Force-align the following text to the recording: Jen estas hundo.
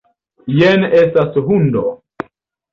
Jen 0.61 0.87
estas 1.03 1.39
hundo. 1.53 1.87